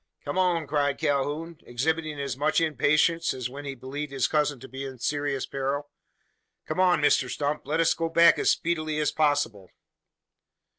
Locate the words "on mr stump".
6.79-7.67